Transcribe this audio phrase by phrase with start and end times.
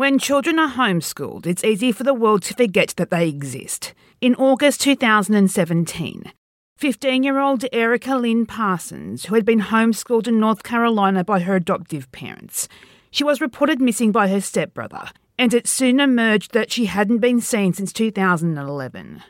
[0.00, 3.92] When children are homeschooled, it's easy for the world to forget that they exist.
[4.22, 6.32] In August 2017,
[6.78, 11.54] 15 year old Erica Lynn Parsons, who had been homeschooled in North Carolina by her
[11.54, 12.66] adoptive parents,
[13.10, 17.42] she was reported missing by her stepbrother, and it soon emerged that she hadn't been
[17.42, 19.22] seen since 2011.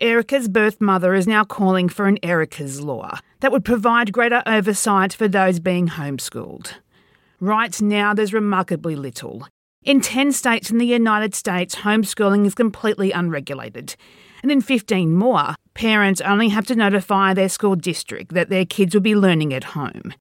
[0.00, 5.12] Erica's birth mother is now calling for an Erica's law that would provide greater oversight
[5.12, 6.72] for those being homeschooled.
[7.38, 9.46] Right now, there's remarkably little.
[9.84, 13.96] In 10 states in the United States, homeschooling is completely unregulated.
[14.40, 18.94] And in 15 more, parents only have to notify their school district that their kids
[18.94, 20.14] will be learning at home.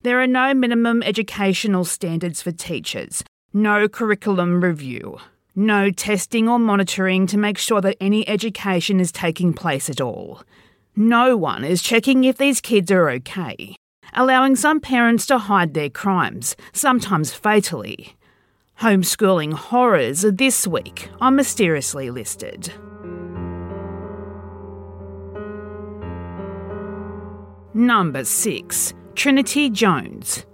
[0.00, 3.22] There are no minimum educational standards for teachers,
[3.52, 5.18] no curriculum review,
[5.54, 10.42] no testing or monitoring to make sure that any education is taking place at all.
[10.96, 13.76] No one is checking if these kids are okay,
[14.14, 18.16] allowing some parents to hide their crimes, sometimes fatally.
[18.82, 22.72] Homeschooling horrors this week on Mysteriously Listed.
[27.74, 28.94] Number 6.
[29.14, 30.44] Trinity Jones.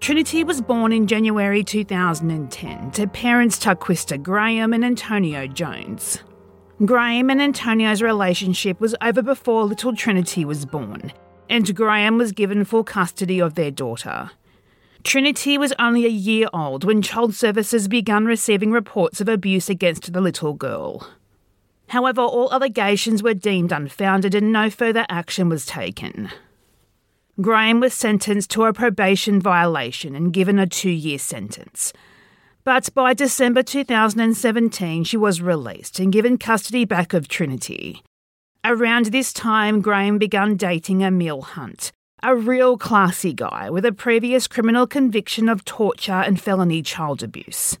[0.00, 6.24] Trinity was born in January 2010 to parents Taquisha Graham and Antonio Jones.
[6.84, 11.12] Graham and Antonio's relationship was over before little Trinity was born,
[11.48, 14.32] and Graham was given full custody of their daughter.
[15.06, 20.12] Trinity was only a year old when Child Services began receiving reports of abuse against
[20.12, 21.08] the little girl.
[21.90, 26.30] However, all allegations were deemed unfounded and no further action was taken.
[27.40, 31.92] Graham was sentenced to a probation violation and given a two year sentence.
[32.64, 38.02] But by December 2017, she was released and given custody back of Trinity.
[38.64, 44.46] Around this time, Graham began dating Emiel Hunt, a real classy guy with a previous
[44.46, 47.78] criminal conviction of torture and felony child abuse.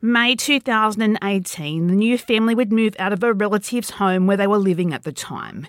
[0.00, 4.58] May 2018, the new family would move out of a relative's home where they were
[4.58, 5.66] living at the time.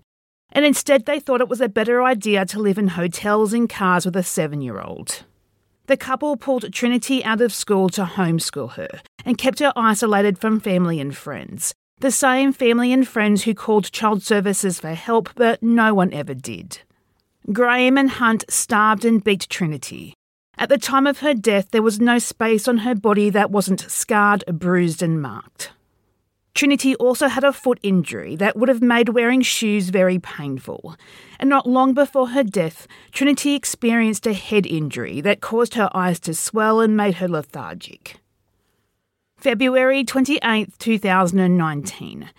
[0.51, 4.05] And instead, they thought it was a better idea to live in hotels and cars
[4.05, 5.23] with a seven year old.
[5.87, 10.59] The couple pulled Trinity out of school to homeschool her and kept her isolated from
[10.59, 11.73] family and friends.
[11.99, 16.35] The same family and friends who called child services for help, but no one ever
[16.35, 16.81] did.
[17.52, 20.14] Graham and Hunt starved and beat Trinity,
[20.60, 23.89] at the time of her death, there was no space on her body that wasn't
[23.89, 25.72] scarred, bruised, and marked.
[26.54, 30.98] Trinity also had a foot injury that would have made wearing shoes very painful.
[31.39, 36.20] And not long before her death, Trinity experienced a head injury that caused her eyes
[36.21, 38.17] to swell and made her lethargic.
[39.38, 42.30] February 28, 2019.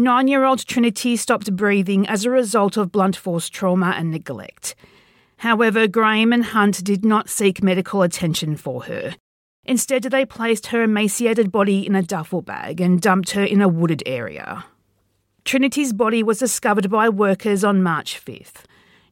[0.00, 4.76] Nine year old Trinity stopped breathing as a result of blunt force trauma and neglect.
[5.38, 9.16] However, Graham and Hunt did not seek medical attention for her.
[9.64, 13.66] Instead, they placed her emaciated body in a duffel bag and dumped her in a
[13.66, 14.66] wooded area.
[15.44, 18.66] Trinity's body was discovered by workers on March 5th.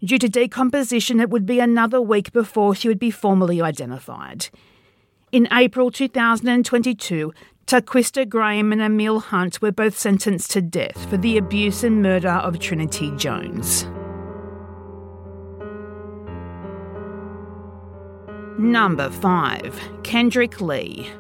[0.04, 4.50] Due to decomposition, it would be another week before she would be formally identified.
[5.32, 7.32] In April 2022,
[7.66, 12.28] Taquisha Graham and Emiel Hunt were both sentenced to death for the abuse and murder
[12.28, 13.88] of Trinity Jones.
[18.56, 19.80] Number 5.
[20.04, 21.10] Kendrick Lee.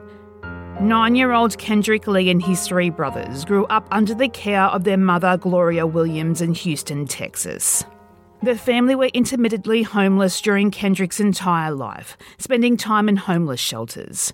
[0.80, 4.84] Nine year old Kendrick Lee and his three brothers grew up under the care of
[4.84, 7.84] their mother, Gloria Williams, in Houston, Texas.
[8.44, 14.32] The family were intermittently homeless during Kendrick's entire life, spending time in homeless shelters.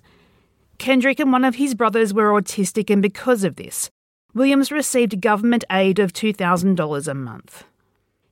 [0.77, 3.89] Kendrick and one of his brothers were autistic, and because of this,
[4.33, 7.65] Williams received government aid of $2,000 a month.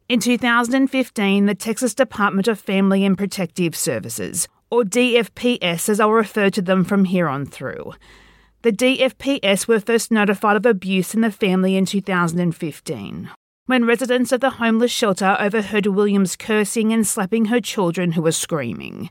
[0.10, 6.50] In 2015, the Texas Department of Family and Protective Services or DFPS as I'll refer
[6.50, 7.94] to them from here on through.
[8.64, 13.30] The DFPS were first notified of abuse in the family in 2015,
[13.66, 18.32] when residents of the homeless shelter overheard Williams cursing and slapping her children who were
[18.32, 19.10] screaming.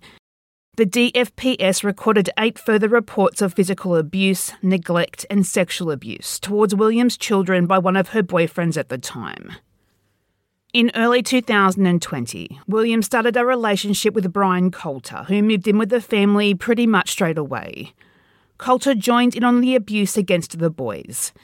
[0.81, 7.19] The DFPS recorded eight further reports of physical abuse, neglect, and sexual abuse towards Williams'
[7.19, 9.57] children by one of her boyfriends at the time.
[10.73, 16.01] In early 2020, William started a relationship with Brian Coulter, who moved in with the
[16.01, 17.93] family pretty much straight away.
[18.57, 21.35] Coulter joined in on the abuse against the boys.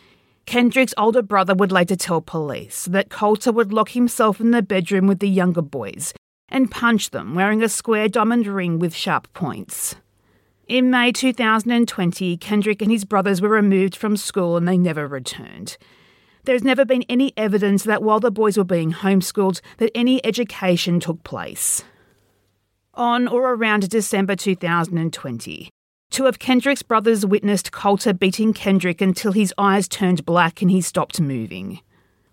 [0.47, 5.07] Kendrick's older brother would later tell police that Coulter would lock himself in the bedroom
[5.07, 6.15] with the younger boys
[6.49, 9.97] and punched them wearing a square diamond ring with sharp points.
[10.69, 15.77] In May 2020, Kendrick and his brothers were removed from school and they never returned.
[16.45, 21.01] There's never been any evidence that while the boys were being homeschooled, that any education
[21.01, 21.85] took place.
[22.95, 25.71] On or around December 2020,
[26.11, 30.81] Two of Kendrick's brothers witnessed Coulter beating Kendrick until his eyes turned black and he
[30.81, 31.81] stopped moving.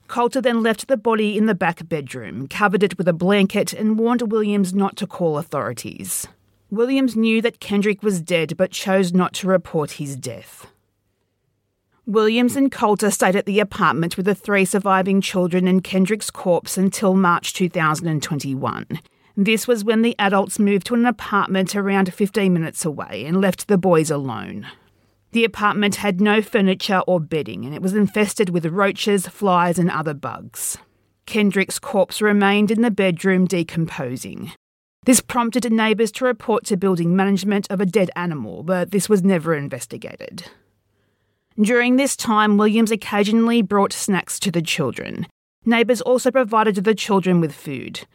[0.08, 3.98] Coulter then left the body in the back bedroom, covered it with a blanket, and
[3.98, 6.28] warned Williams not to call authorities.
[6.70, 10.68] Williams knew that Kendrick was dead but chose not to report his death.
[12.06, 16.78] Williams and Coulter stayed at the apartment with the three surviving children and Kendrick's corpse
[16.78, 19.00] until March 2021.
[19.38, 23.68] This was when the adults moved to an apartment around 15 minutes away and left
[23.68, 24.68] the boys alone.
[25.34, 29.90] The apartment had no furniture or bedding and it was infested with roaches, flies, and
[29.90, 30.78] other bugs.
[31.26, 34.52] Kendrick's corpse remained in the bedroom decomposing.
[35.06, 39.24] This prompted neighbours to report to building management of a dead animal, but this was
[39.24, 40.52] never investigated.
[41.60, 45.26] During this time, Williams occasionally brought snacks to the children.
[45.66, 48.06] Neighbours also provided the children with food.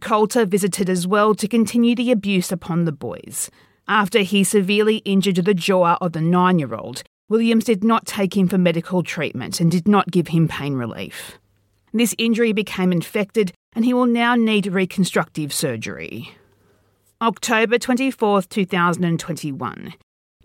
[0.00, 3.50] Coulter visited as well to continue the abuse upon the boys.
[3.90, 8.36] After he severely injured the jaw of the nine year old, Williams did not take
[8.36, 11.40] him for medical treatment and did not give him pain relief.
[11.92, 16.32] This injury became infected and he will now need reconstructive surgery.
[17.20, 19.94] October 24, 2021.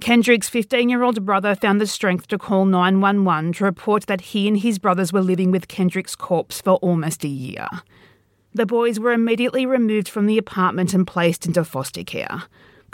[0.01, 4.48] Kendrick's 15 year old brother found the strength to call 911 to report that he
[4.48, 7.68] and his brothers were living with Kendrick's corpse for almost a year.
[8.56, 12.45] The boys were immediately removed from the apartment and placed into foster care.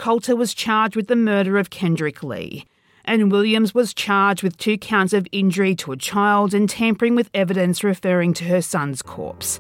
[0.02, 2.66] Coulter was charged with the murder of Kendrick Lee,
[3.06, 7.30] and Williams was charged with two counts of injury to a child and tampering with
[7.36, 9.60] evidence referring to her son's corpse.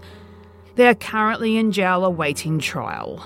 [0.77, 3.23] They are currently in jail awaiting trial.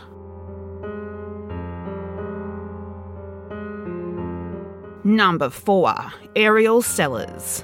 [5.06, 5.96] Number 4.
[6.36, 7.64] Ariel Sellers.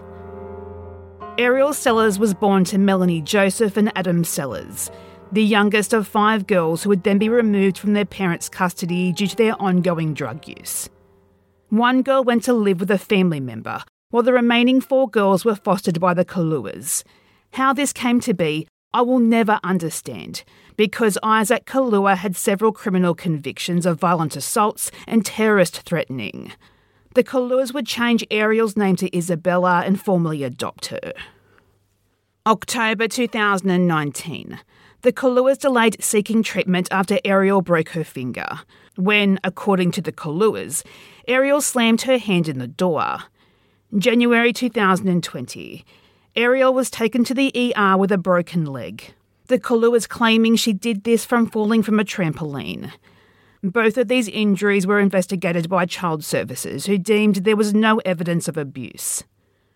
[1.38, 4.90] Ariel Sellers was born to Melanie Joseph and Adam Sellers,
[5.32, 9.28] the youngest of five girls who would then be removed from their parents' custody due
[9.28, 10.90] to their ongoing drug use.
[11.70, 15.56] One girl went to live with a family member, while the remaining four girls were
[15.56, 17.04] fostered by the Kaluas.
[17.54, 20.44] How this came to be, I will never understand,
[20.76, 26.52] because Isaac Kalua had several criminal convictions of violent assaults and terrorist threatening
[27.14, 31.14] the Kaluas would change Ariel's name to Isabella and formally adopt her.
[32.48, 34.60] October 2019.
[35.04, 38.48] The Kaluas delayed seeking treatment after Ariel broke her finger.
[38.98, 40.84] When, according to the Kaluas,
[41.28, 43.18] Ariel slammed her hand in the door.
[43.98, 45.84] January 2020.
[46.36, 49.16] Ariel was taken to the ER with a broken leg.
[49.48, 52.92] The Kaluas claiming she did this from falling from a trampoline.
[53.64, 58.48] Both of these injuries were investigated by Child Services, who deemed there was no evidence
[58.48, 59.24] of abuse.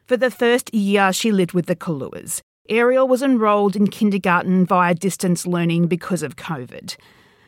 [0.05, 4.95] For the first year she lived with the Kaluas, Ariel was enrolled in kindergarten via
[4.95, 6.95] distance learning because of COVID.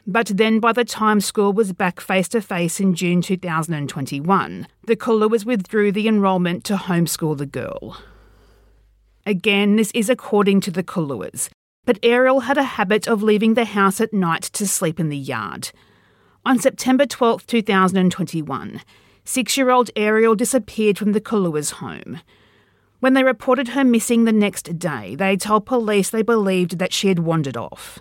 [0.05, 4.95] But then, by the time school was back face to face in June 2021, the
[4.95, 7.97] Kaluas withdrew the enrolment to homeschool the girl.
[9.25, 11.49] Again, this is according to the Kaluas,
[11.83, 15.17] but Ariel had a habit of leaving the house at night to sleep in the
[15.17, 15.71] yard.
[16.45, 18.81] On September 12, 2021,
[19.25, 22.21] six year old Ariel disappeared from the Kalua's home.
[22.99, 27.09] When they reported her missing the next day, they told police they believed that she
[27.09, 27.99] had wandered off.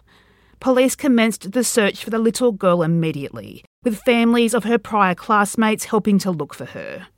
[0.58, 5.84] Police commenced the search for the little girl immediately, with families of her prior classmates
[5.84, 7.08] helping to look for her.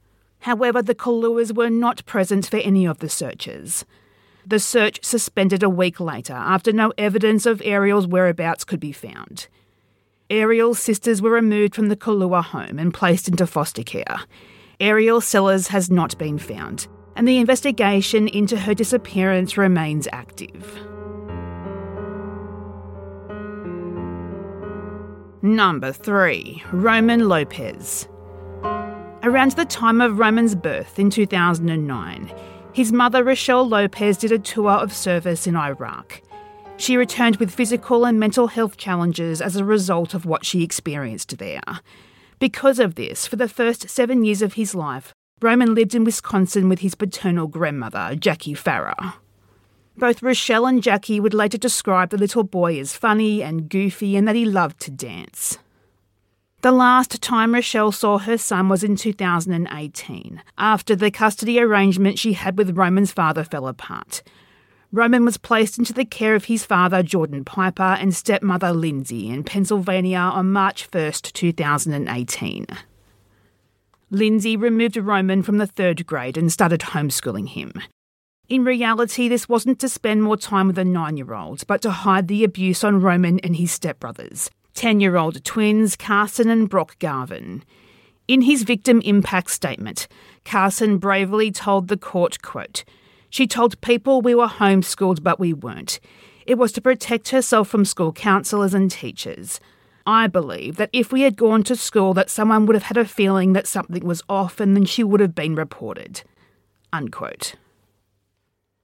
[0.41, 3.85] However, the Kaluas were not present for any of the searches.
[4.45, 9.47] The search suspended a week later after no evidence of Ariel's whereabouts could be found.
[10.31, 14.21] Ariel's sisters were removed from the Kalua home and placed into foster care.
[14.81, 16.87] Ariel Sellers has not been found,
[17.19, 20.81] and the investigation into her disappearance remains active.
[25.43, 28.09] Number 3 Roman Lopez.
[29.23, 32.33] Around the time of Roman's birth in 2009,
[32.73, 36.23] his mother Rochelle Lopez did a tour of service in Iraq
[36.79, 41.39] she returned with physical and mental health challenges as a result of what she experienced
[41.39, 41.81] there.
[42.39, 46.69] Because of this, for the first seven years of his life, Roman lived in Wisconsin
[46.69, 49.15] with his paternal grandmother, Jackie Farah.
[49.97, 54.27] Both Rochelle and Jackie would later describe the little boy as funny and goofy and
[54.27, 55.59] that he loved to dance.
[56.63, 62.33] The last time Rochelle saw her son was in 2018, after the custody arrangement she
[62.33, 64.23] had with Roman's father fell apart.
[64.91, 69.45] Roman was placed into the care of his father, Jordan Piper, and stepmother, Lindsay, in
[69.45, 72.67] Pennsylvania on March 1, 2018.
[74.11, 77.73] Lindsay removed Roman from the third grade and started homeschooling him.
[78.49, 81.91] In reality, this wasn't to spend more time with the nine year old, but to
[81.91, 86.99] hide the abuse on Roman and his stepbrothers, 10 year old twins Carson and Brock
[86.99, 87.63] Garvin.
[88.27, 90.09] In his victim impact statement,
[90.45, 92.85] Carson bravely told the court, quote,
[93.29, 96.01] She told people we were homeschooled, but we weren't.
[96.47, 99.61] It was to protect herself from school counsellors and teachers.
[100.09, 103.05] I believe that if we had gone to school that someone would have had a
[103.05, 106.23] feeling that something was off and then she would have been reported.
[106.95, 107.57] Unquote.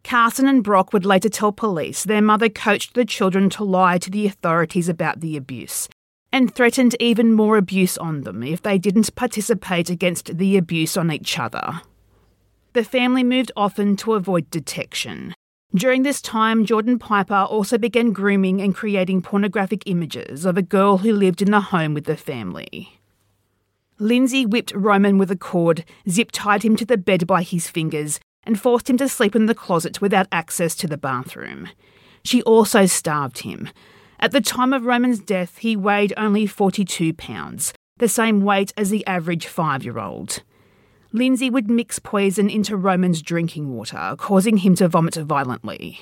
[0.02, 4.10] Carson and Brock would later tell police their mother coached the children to lie to
[4.10, 5.88] the authorities about the abuse
[6.30, 11.10] and threatened even more abuse on them if they didn't participate against the abuse on
[11.10, 11.80] each other.
[12.74, 15.32] The family moved often to avoid detection.
[15.74, 20.98] During this time, Jordan Piper also began grooming and creating pornographic images of a girl
[20.98, 23.00] who lived in the home with the family.
[23.98, 28.20] Lindsay whipped Roman with a cord, zip tied him to the bed by his fingers,
[28.44, 31.68] and forced him to sleep in the closet without access to the bathroom.
[32.22, 33.68] She also starved him.
[34.20, 38.90] At the time of Roman's death, he weighed only 42 pounds, the same weight as
[38.90, 40.42] the average five year old.
[41.14, 46.00] Lindsay would mix poison into Roman's drinking water, causing him to vomit violently.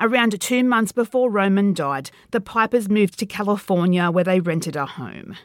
[0.00, 4.84] Around two months before Roman died, the Pipers moved to California where they rented a
[4.84, 5.36] home.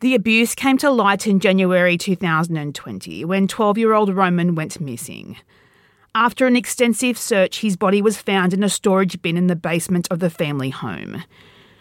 [0.00, 5.36] The abuse came to light in January 2020 when 12 year old Roman went missing.
[6.12, 10.08] After an extensive search, his body was found in a storage bin in the basement
[10.10, 11.22] of the family home.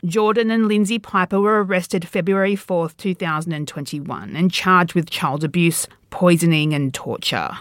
[0.03, 6.73] Jordan and Lindsay Piper were arrested February 4, 2021, and charged with child abuse, poisoning,
[6.73, 7.59] and torture.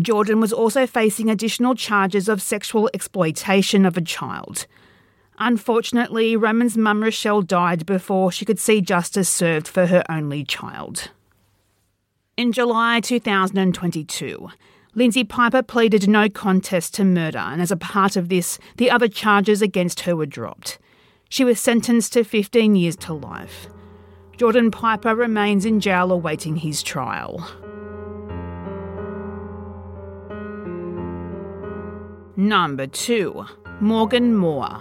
[0.00, 4.66] Jordan was also facing additional charges of sexual exploitation of a child.
[5.38, 11.10] Unfortunately, Roman's mum Rochelle died before she could see justice served for her only child.
[12.38, 14.48] In July 2022,
[14.94, 19.08] Lindsay Piper pleaded no contest to murder, and as a part of this, the other
[19.08, 20.78] charges against her were dropped.
[21.28, 23.68] She was sentenced to 15 years to life.
[24.36, 27.46] Jordan Piper remains in jail awaiting his trial.
[32.36, 33.44] Number 2
[33.80, 34.80] Morgan Moore.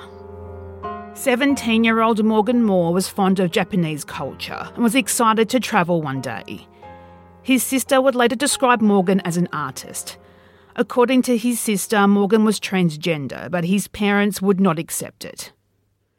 [1.16, 6.01] 17 year old Morgan Moore was fond of Japanese culture and was excited to travel
[6.01, 6.68] one day.
[7.42, 10.18] His sister would later describe Morgan as an artist.
[10.75, 15.51] According to his sister, Morgan was transgender, but his parents would not accept it.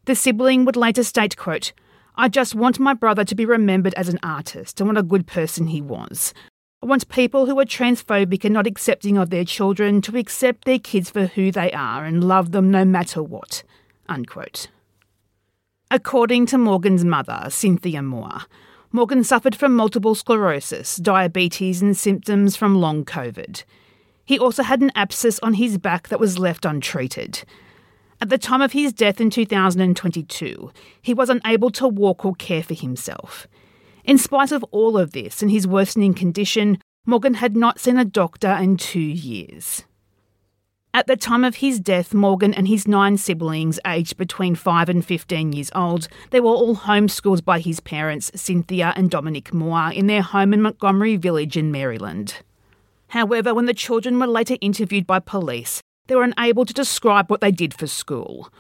[0.09, 1.75] The sibling would later state, quote,
[2.17, 5.27] I just want my brother to be remembered as an artist and what a good
[5.27, 6.33] person he was.
[6.83, 10.79] I want people who are transphobic and not accepting of their children to accept their
[10.79, 13.63] kids for who they are and love them no matter what.
[14.09, 14.69] Unquote.
[15.91, 18.47] According to Morgan's mother, Cynthia Moore,
[18.91, 23.63] Morgan suffered from multiple sclerosis, diabetes, and symptoms from long COVID.
[24.25, 27.45] He also had an abscess on his back that was left untreated.
[28.21, 32.63] At the time of his death in 2022, he was unable to walk or care
[32.63, 33.47] for himself.
[34.05, 38.05] In spite of all of this and his worsening condition, Morgan had not seen a
[38.05, 39.85] doctor in two years.
[40.93, 45.05] At the time of his death, Morgan and his nine siblings, aged between 5 and
[45.05, 50.07] 15 years old, they were all homeschooled by his parents, Cynthia and Dominic Moore, in
[50.09, 52.37] their home in Montgomery Village in Maryland.
[53.09, 57.41] However, when the children were later interviewed by police, they were unable to describe what
[57.41, 58.53] they did for school.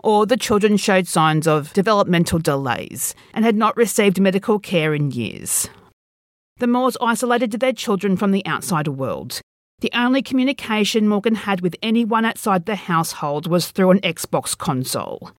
[0.00, 5.12] Or the children showed signs of developmental delays and had not received medical care in
[5.12, 5.68] years.
[6.58, 9.40] The Moores isolated their children from the outside world,
[9.80, 15.32] the only communication Morgan had with anyone outside the household was through an Xbox console.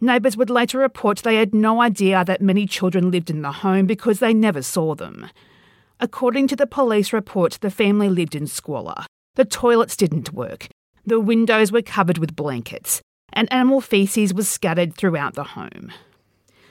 [0.00, 3.86] Neighbours would later report they had no idea that many children lived in the home
[3.86, 5.28] because they never saw them.
[6.00, 9.06] According to the police report, the family lived in squalor.
[9.36, 10.66] The toilets didn't work,
[11.08, 15.90] the windows were covered with blankets, and animal feces was scattered throughout the home.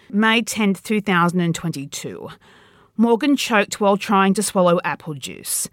[0.09, 2.29] May 10, 2022.
[2.95, 5.69] Morgan choked while trying to swallow apple juice.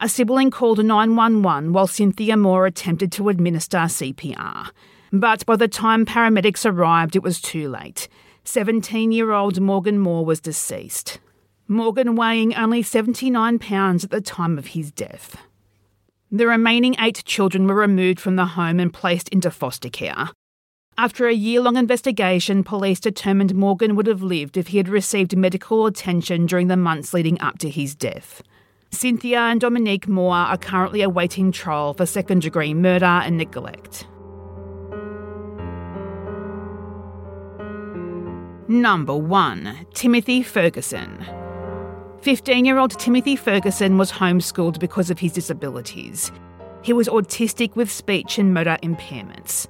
[0.00, 4.70] A sibling called 911 while Cynthia Moore attempted to administer CPR.
[5.12, 8.08] But by the time paramedics arrived, it was too late.
[8.44, 11.20] 17 year old Morgan Moore was deceased.
[11.66, 15.36] Morgan weighing only 79 pounds at the time of his death.
[16.30, 20.28] The remaining eight children were removed from the home and placed into foster care.
[20.98, 25.34] After a year long investigation, police determined Morgan would have lived if he had received
[25.36, 28.42] medical attention during the months leading up to his death.
[28.90, 34.06] Cynthia and Dominique Moore are currently awaiting trial for second degree murder and neglect.
[38.68, 41.24] Number 1 Timothy Ferguson.
[42.22, 46.32] 15 year old Timothy Ferguson was homeschooled because of his disabilities.
[46.82, 49.68] He was autistic with speech and motor impairments.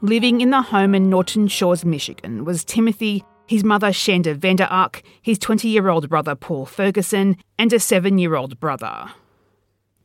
[0.00, 5.02] Living in the home in Norton Shores, Michigan, was Timothy, his mother Shanda Vander Ark,
[5.20, 9.10] his 20 year old brother Paul Ferguson, and a 7 year old brother.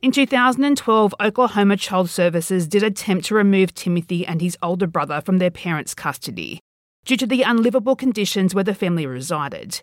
[0.02, 5.38] In 2012, Oklahoma Child Services did attempt to remove Timothy and his older brother from
[5.38, 6.60] their parents' custody
[7.04, 9.80] due to the unlivable conditions where the family resided.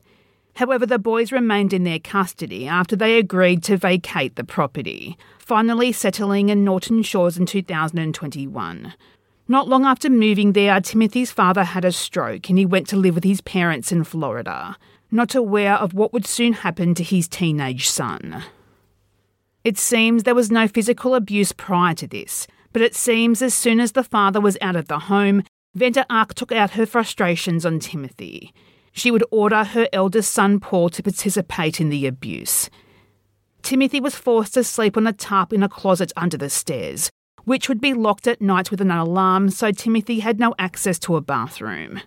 [0.60, 5.94] However, the boys remained in their custody after they agreed to vacate the property, finally
[5.94, 8.94] settling in Norton Shores in 2021.
[9.48, 13.16] Not long after moving there, Timothy's father had a stroke and he went to live
[13.16, 14.75] with his parents in Florida,
[15.10, 18.44] not aware of what would soon happen to his teenage son.
[19.63, 23.80] It seems there was no physical abuse prior to this, but it seems as soon
[23.80, 27.80] as the father was out of the home, Vander Ark took out her frustrations on
[27.80, 28.54] Timothy.
[28.91, 32.69] She would order her eldest son Paul to participate in the abuse.
[33.62, 37.12] Timothy was forced to sleep on a tarp in a closet under the stairs,
[37.43, 41.15] which would be locked at night with an alarm, so Timothy had no access to
[41.15, 42.01] a bathroom.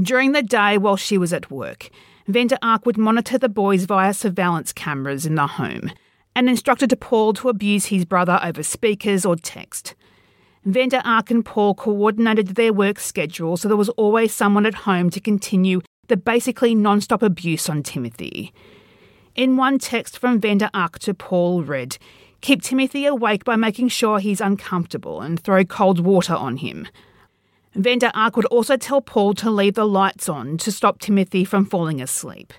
[0.00, 1.90] During the day while she was at work,
[2.26, 5.90] Vander Ark would monitor the boys via surveillance cameras in the home
[6.36, 9.94] and instructed Paul to abuse his brother over speakers or text.
[10.64, 15.10] Vander Ark and Paul coordinated their work schedule so there was always someone at home
[15.10, 18.52] to continue the basically non stop abuse on Timothy.
[19.34, 21.96] In one text from Vander Ark to Paul read,
[22.40, 26.86] Keep Timothy awake by making sure he's uncomfortable and throw cold water on him.
[27.74, 31.64] Vander Ark would also tell Paul to leave the lights on to stop Timothy from
[31.64, 32.52] falling asleep.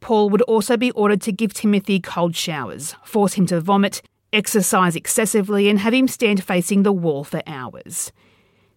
[0.00, 4.96] Paul would also be ordered to give Timothy cold showers, force him to vomit, exercise
[4.96, 8.12] excessively, and have him stand facing the wall for hours.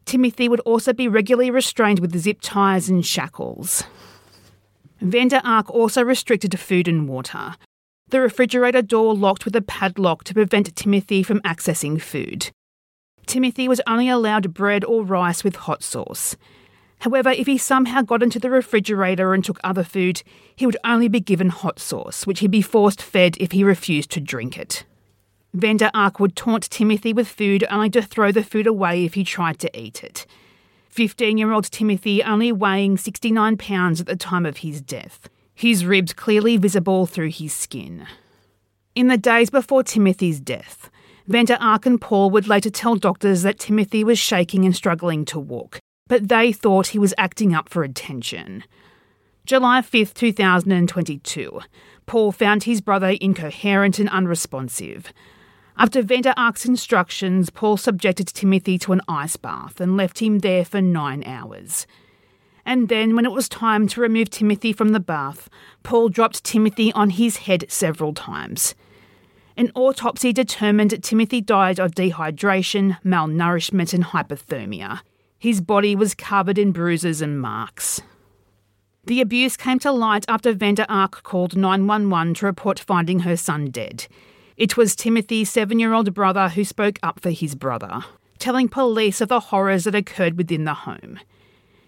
[0.05, 3.83] Timothy would also be regularly restrained with zip ties and shackles.
[5.01, 7.55] Vander Ark also restricted food and water.
[8.09, 12.51] The refrigerator door locked with a padlock to prevent Timothy from accessing food.
[13.25, 16.35] Timothy was only allowed bread or rice with hot sauce.
[16.99, 20.21] However, if he somehow got into the refrigerator and took other food,
[20.55, 24.11] he would only be given hot sauce, which he'd be forced fed if he refused
[24.11, 24.85] to drink it.
[25.55, 29.23] Vander Ark would taunt Timothy with food only to throw the food away if he
[29.23, 30.25] tried to eat it.
[30.89, 35.85] 15 year old Timothy only weighing 69 pounds at the time of his death, his
[35.85, 38.05] ribs clearly visible through his skin.
[38.95, 40.89] In the days before Timothy's death,
[41.25, 45.39] Vander Ark and Paul would later tell doctors that Timothy was shaking and struggling to
[45.39, 48.65] walk, but they thought he was acting up for attention.
[49.45, 51.61] July 5, 2022,
[52.05, 55.13] Paul found his brother incoherent and unresponsive.
[55.77, 60.63] After Vander Ark's instructions, Paul subjected Timothy to an ice bath and left him there
[60.63, 61.85] for nine hours.
[62.65, 65.49] And then, when it was time to remove Timothy from the bath,
[65.83, 68.73] Paul dropped Timothy on his head several times.
[69.57, 75.01] An autopsy determined Timothy died of dehydration, malnourishment, and hypothermia.
[75.37, 78.01] His body was covered in bruises and marks.
[79.03, 83.69] The abuse came to light after Vander Ark called 911 to report finding her son
[83.69, 84.07] dead.
[84.57, 88.05] It was Timothy's seven year old brother who spoke up for his brother,
[88.39, 91.19] telling police of the horrors that occurred within the home.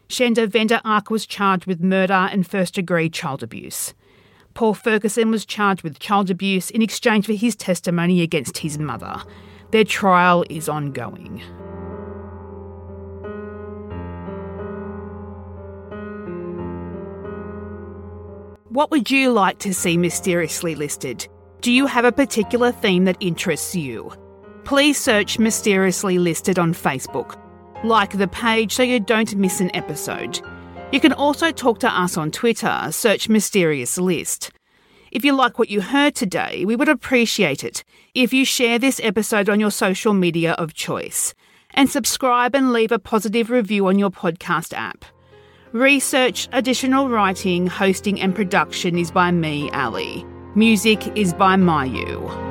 [0.09, 3.93] Shanda Vander Ark was charged with murder and first degree child abuse.
[4.53, 9.23] Paul Ferguson was charged with child abuse in exchange for his testimony against his mother.
[9.71, 11.41] Their trial is ongoing.
[18.67, 21.29] What would you like to see mysteriously listed?
[21.61, 24.11] Do you have a particular theme that interests you?
[24.63, 27.35] Please search Mysteriously Listed on Facebook.
[27.83, 30.39] Like the page so you don't miss an episode.
[30.91, 34.51] You can also talk to us on Twitter, search Mysterious List.
[35.11, 39.01] If you like what you heard today, we would appreciate it if you share this
[39.03, 41.33] episode on your social media of choice
[41.71, 45.05] and subscribe and leave a positive review on your podcast app.
[45.71, 50.25] Research, additional writing, hosting, and production is by me, Ali.
[50.57, 52.46] Music is by Mayu.